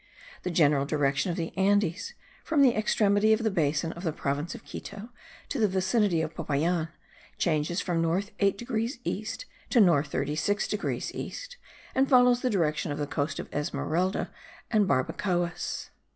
The 0.41 0.49
general 0.49 0.87
direction 0.87 1.29
of 1.29 1.37
the 1.37 1.55
Andes, 1.55 2.15
from 2.43 2.63
the 2.63 2.73
extremity 2.75 3.33
of 3.33 3.43
the 3.43 3.51
basin 3.51 3.91
of 3.91 4.01
the 4.01 4.11
province 4.11 4.55
of 4.55 4.65
Quito 4.65 5.09
to 5.49 5.59
the 5.59 5.67
vicinity 5.67 6.21
of 6.23 6.33
Popayan, 6.33 6.87
changes 7.37 7.81
from 7.81 8.01
north 8.01 8.31
8 8.39 8.57
degrees 8.57 8.97
east 9.03 9.45
to 9.69 9.79
north 9.79 10.07
36 10.07 10.67
degrees 10.69 11.13
east; 11.13 11.57
and 11.93 12.09
follows 12.09 12.41
the 12.41 12.49
direction 12.49 12.91
of 12.91 12.97
the 12.97 13.05
coast 13.05 13.37
of 13.37 13.47
Esmeralda 13.53 14.31
and 14.71 14.87
Barbacoas. 14.87 15.91